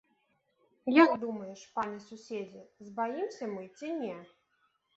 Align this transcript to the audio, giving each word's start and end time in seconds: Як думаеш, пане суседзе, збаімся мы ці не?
Як 1.03 1.11
думаеш, 1.23 1.59
пане 1.75 1.99
суседзе, 2.07 2.65
збаімся 2.89 3.53
мы 3.55 3.63
ці 3.77 3.95
не? 4.03 4.19